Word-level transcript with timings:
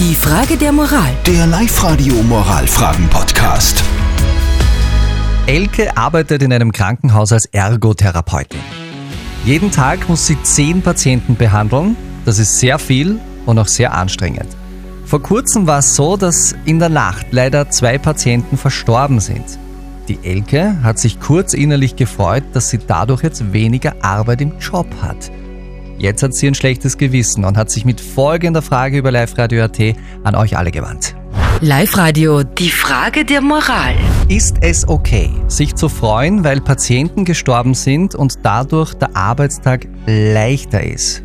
Die 0.00 0.14
Frage 0.14 0.56
der 0.56 0.70
Moral. 0.70 1.12
Der 1.26 1.44
Live-Radio 1.48 2.14
Moralfragen-Podcast. 2.22 3.82
Elke 5.46 5.96
arbeitet 5.96 6.40
in 6.44 6.52
einem 6.52 6.70
Krankenhaus 6.70 7.32
als 7.32 7.46
Ergotherapeutin. 7.46 8.60
Jeden 9.44 9.72
Tag 9.72 10.08
muss 10.08 10.24
sie 10.28 10.40
zehn 10.44 10.82
Patienten 10.82 11.34
behandeln. 11.34 11.96
Das 12.24 12.38
ist 12.38 12.60
sehr 12.60 12.78
viel 12.78 13.18
und 13.44 13.58
auch 13.58 13.66
sehr 13.66 13.92
anstrengend. 13.92 14.46
Vor 15.04 15.20
kurzem 15.20 15.66
war 15.66 15.80
es 15.80 15.96
so, 15.96 16.16
dass 16.16 16.54
in 16.64 16.78
der 16.78 16.90
Nacht 16.90 17.26
leider 17.32 17.68
zwei 17.68 17.98
Patienten 17.98 18.56
verstorben 18.56 19.18
sind. 19.18 19.58
Die 20.06 20.20
Elke 20.22 20.80
hat 20.84 21.00
sich 21.00 21.18
kurz 21.18 21.54
innerlich 21.54 21.96
gefreut, 21.96 22.44
dass 22.52 22.70
sie 22.70 22.78
dadurch 22.78 23.24
jetzt 23.24 23.52
weniger 23.52 23.96
Arbeit 24.02 24.42
im 24.42 24.60
Job 24.60 24.86
hat. 25.02 25.32
Jetzt 25.98 26.22
hat 26.22 26.34
sie 26.34 26.46
ein 26.46 26.54
schlechtes 26.54 26.96
Gewissen 26.96 27.44
und 27.44 27.56
hat 27.56 27.70
sich 27.70 27.84
mit 27.84 28.00
folgender 28.00 28.62
Frage 28.62 28.98
über 28.98 29.10
Live 29.10 29.36
Radio 29.36 29.64
AT 29.64 29.78
an 30.22 30.34
euch 30.34 30.56
alle 30.56 30.70
gewandt. 30.70 31.14
Live-Radio, 31.60 32.44
die 32.44 32.70
Frage 32.70 33.24
der 33.24 33.40
Moral. 33.40 33.96
Ist 34.28 34.58
es 34.60 34.86
okay, 34.86 35.28
sich 35.48 35.74
zu 35.74 35.88
freuen, 35.88 36.44
weil 36.44 36.60
Patienten 36.60 37.24
gestorben 37.24 37.74
sind 37.74 38.14
und 38.14 38.38
dadurch 38.44 38.94
der 38.94 39.16
Arbeitstag 39.16 39.88
leichter 40.06 40.84
ist? 40.84 41.24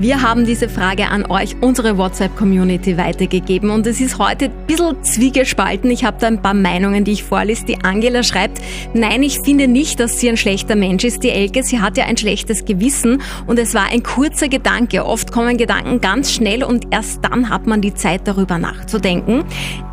Wir 0.00 0.22
haben 0.22 0.46
diese 0.46 0.68
Frage 0.68 1.08
an 1.08 1.26
euch, 1.28 1.56
unsere 1.60 1.98
WhatsApp-Community, 1.98 2.96
weitergegeben 2.96 3.68
und 3.70 3.84
es 3.84 4.00
ist 4.00 4.20
heute 4.20 4.44
ein 4.44 4.66
bisschen 4.68 5.02
zwiegespalten. 5.02 5.90
Ich 5.90 6.04
habe 6.04 6.18
da 6.20 6.28
ein 6.28 6.40
paar 6.40 6.54
Meinungen, 6.54 7.02
die 7.02 7.10
ich 7.10 7.24
vorlese. 7.24 7.64
Die 7.64 7.82
Angela 7.82 8.22
schreibt, 8.22 8.60
nein, 8.94 9.24
ich 9.24 9.40
finde 9.40 9.66
nicht, 9.66 9.98
dass 9.98 10.20
sie 10.20 10.28
ein 10.28 10.36
schlechter 10.36 10.76
Mensch 10.76 11.02
ist, 11.02 11.24
die 11.24 11.30
Elke. 11.30 11.64
Sie 11.64 11.80
hat 11.80 11.96
ja 11.96 12.04
ein 12.04 12.16
schlechtes 12.16 12.64
Gewissen 12.64 13.20
und 13.48 13.58
es 13.58 13.74
war 13.74 13.86
ein 13.90 14.04
kurzer 14.04 14.46
Gedanke. 14.46 15.04
Oft 15.04 15.32
kommen 15.32 15.56
Gedanken 15.56 16.00
ganz 16.00 16.32
schnell 16.32 16.62
und 16.62 16.86
erst 16.92 17.24
dann 17.24 17.50
hat 17.50 17.66
man 17.66 17.80
die 17.80 17.92
Zeit, 17.92 18.20
darüber 18.28 18.56
nachzudenken. 18.56 19.46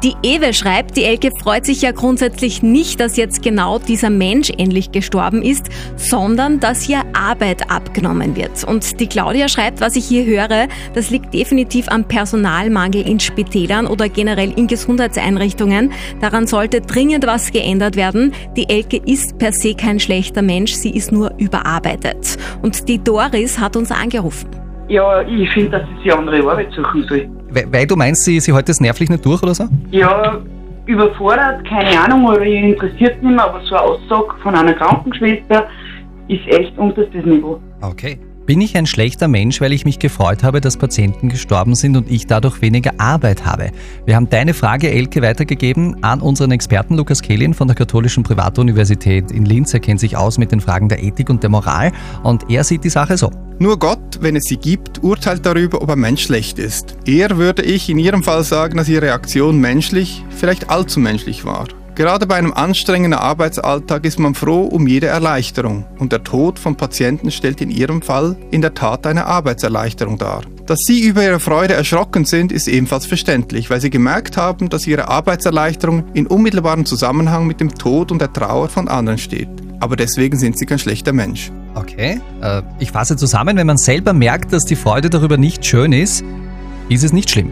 Die 0.03 0.13
Ewe 0.21 0.53
schreibt, 0.53 0.97
die 0.97 1.03
Elke 1.05 1.31
freut 1.41 1.65
sich 1.65 1.81
ja 1.81 1.91
grundsätzlich 1.91 2.61
nicht, 2.61 2.99
dass 2.99 3.17
jetzt 3.17 3.41
genau 3.41 3.79
dieser 3.79 4.11
Mensch 4.11 4.51
endlich 4.55 4.91
gestorben 4.91 5.41
ist, 5.41 5.65
sondern 5.95 6.59
dass 6.59 6.87
ihr 6.87 7.01
Arbeit 7.13 7.71
abgenommen 7.71 8.35
wird. 8.35 8.63
Und 8.65 8.99
die 8.99 9.07
Claudia 9.07 9.49
schreibt, 9.49 9.81
was 9.81 9.94
ich 9.95 10.05
hier 10.05 10.25
höre, 10.25 10.67
das 10.93 11.09
liegt 11.09 11.33
definitiv 11.33 11.87
am 11.89 12.05
Personalmangel 12.05 13.07
in 13.07 13.19
Spitälern 13.19 13.87
oder 13.87 14.09
generell 14.09 14.51
in 14.57 14.67
Gesundheitseinrichtungen. 14.67 15.91
Daran 16.21 16.47
sollte 16.47 16.81
dringend 16.81 17.25
was 17.27 17.51
geändert 17.51 17.95
werden. 17.95 18.33
Die 18.55 18.69
Elke 18.69 18.97
ist 18.97 19.37
per 19.37 19.51
se 19.51 19.75
kein 19.75 19.99
schlechter 19.99 20.41
Mensch, 20.41 20.73
sie 20.73 20.91
ist 20.91 21.11
nur 21.11 21.33
überarbeitet. 21.37 22.37
Und 22.61 22.87
die 22.87 23.03
Doris 23.03 23.59
hat 23.59 23.75
uns 23.75 23.91
angerufen. 23.91 24.49
Ja, 24.87 25.21
ich 25.21 25.49
finde, 25.51 25.71
dass 25.71 25.87
sie 25.89 26.03
sich 26.03 26.13
andere 26.13 26.39
Arbeit 26.49 26.71
suchen 26.71 27.03
soll. 27.07 27.27
Weil, 27.49 27.65
weil 27.71 27.87
du 27.87 27.95
meinst, 27.95 28.23
sie, 28.23 28.39
sie 28.39 28.53
hält 28.53 28.69
das 28.69 28.79
nervlich 28.79 29.09
nicht 29.09 29.25
durch 29.25 29.41
oder 29.41 29.55
so? 29.55 29.65
Ja, 29.91 30.39
überfordert, 30.85 31.67
keine 31.67 31.99
Ahnung, 31.99 32.25
oder 32.25 32.43
ihr 32.43 32.69
interessiert 32.69 33.21
nicht 33.23 33.35
mehr, 33.35 33.45
aber 33.45 33.61
so 33.61 33.75
eine 33.75 33.81
Aussage 33.83 34.35
von 34.43 34.55
einer 34.55 34.73
Krankenschwester 34.73 35.67
ist 36.27 36.47
echt 36.47 36.77
unterstes 36.77 37.25
Niveau. 37.25 37.59
Okay. 37.81 38.19
Bin 38.45 38.61
ich 38.61 38.77
ein 38.77 38.85
schlechter 38.85 39.27
Mensch, 39.27 39.59
weil 39.59 39.73
ich 39.73 39.85
mich 39.85 39.97
gefreut 39.97 40.43
habe, 40.43 40.61
dass 40.61 40.77
Patienten 40.77 41.29
gestorben 41.29 41.73
sind 41.73 41.97
und 41.97 42.11
ich 42.11 42.27
dadurch 42.27 42.61
weniger 42.61 42.91
Arbeit 42.99 43.43
habe? 43.43 43.71
Wir 44.05 44.15
haben 44.15 44.29
deine 44.29 44.53
Frage, 44.53 44.91
Elke, 44.91 45.23
weitergegeben 45.23 46.03
an 46.03 46.21
unseren 46.21 46.51
Experten 46.51 46.95
Lukas 46.95 47.23
Kehlin 47.23 47.55
von 47.55 47.67
der 47.67 47.75
Katholischen 47.75 48.21
Privatuniversität 48.21 49.31
in 49.31 49.45
Linz. 49.45 49.73
Er 49.73 49.79
kennt 49.79 49.99
sich 49.99 50.15
aus 50.15 50.37
mit 50.37 50.51
den 50.51 50.61
Fragen 50.61 50.89
der 50.89 51.01
Ethik 51.01 51.31
und 51.31 51.41
der 51.41 51.49
Moral 51.49 51.91
und 52.21 52.47
er 52.47 52.63
sieht 52.63 52.83
die 52.83 52.89
Sache 52.89 53.17
so. 53.17 53.31
Nur 53.57 53.79
Gott, 53.79 54.19
wenn 54.21 54.35
es 54.35 54.43
sie 54.43 54.57
gibt, 54.57 55.03
urteilt 55.03 55.43
darüber, 55.43 55.81
ob 55.81 55.89
ein 55.89 55.99
Mensch 55.99 56.25
schlecht 56.25 56.59
ist. 56.59 56.97
Eher 57.07 57.37
würde 57.37 57.63
ich 57.63 57.89
in 57.89 57.97
Ihrem 57.97 58.21
Fall 58.21 58.43
sagen, 58.43 58.77
dass 58.77 58.87
Ihre 58.87 59.07
Reaktion 59.07 59.59
menschlich, 59.59 60.23
vielleicht 60.29 60.69
allzu 60.69 60.99
menschlich 60.99 61.45
war. 61.45 61.65
Gerade 61.95 62.27
bei 62.27 62.35
einem 62.35 62.51
anstrengenden 62.51 63.17
Arbeitsalltag 63.17 64.03
ist 64.03 64.19
man 64.19 64.35
froh 64.35 64.63
um 64.63 64.85
jede 64.85 65.07
Erleichterung 65.07 65.85
und 65.97 66.11
der 66.11 66.25
Tod 66.25 66.59
von 66.59 66.75
Patienten 66.75 67.31
stellt 67.31 67.61
in 67.61 67.69
Ihrem 67.69 68.01
Fall 68.01 68.35
in 68.51 68.61
der 68.61 68.73
Tat 68.73 69.07
eine 69.07 69.25
Arbeitserleichterung 69.25 70.17
dar. 70.17 70.41
Dass 70.65 70.79
Sie 70.79 70.99
über 71.05 71.23
Ihre 71.23 71.39
Freude 71.39 71.73
erschrocken 71.73 72.25
sind, 72.25 72.51
ist 72.51 72.67
ebenfalls 72.67 73.05
verständlich, 73.05 73.69
weil 73.69 73.79
Sie 73.79 73.89
gemerkt 73.89 74.35
haben, 74.35 74.67
dass 74.67 74.85
Ihre 74.85 75.07
Arbeitserleichterung 75.07 76.03
in 76.13 76.27
unmittelbarem 76.27 76.85
Zusammenhang 76.85 77.47
mit 77.47 77.61
dem 77.61 77.73
Tod 77.73 78.11
und 78.11 78.19
der 78.19 78.33
Trauer 78.33 78.67
von 78.67 78.89
anderen 78.89 79.17
steht. 79.17 79.47
Aber 79.79 79.95
deswegen 79.95 80.37
sind 80.37 80.57
Sie 80.57 80.65
kein 80.65 80.79
schlechter 80.79 81.13
Mensch. 81.13 81.49
Okay, 81.75 82.19
äh, 82.41 82.61
ich 82.77 82.91
fasse 82.91 83.15
zusammen, 83.15 83.55
wenn 83.55 83.67
man 83.67 83.77
selber 83.77 84.11
merkt, 84.11 84.51
dass 84.51 84.65
die 84.65 84.75
Freude 84.75 85.09
darüber 85.09 85.37
nicht 85.37 85.65
schön 85.65 85.93
ist, 85.93 86.25
ist 86.89 87.05
es 87.05 87.13
nicht 87.13 87.29
schlimm. 87.29 87.51